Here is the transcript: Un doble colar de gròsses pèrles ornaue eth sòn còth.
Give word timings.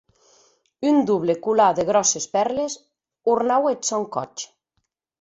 Un 0.91 0.97
doble 1.09 1.35
colar 1.49 1.69
de 1.81 1.87
gròsses 1.91 2.27
pèrles 2.39 2.81
ornaue 3.37 3.75
eth 3.79 3.89
sòn 3.93 4.11
còth. 4.19 4.51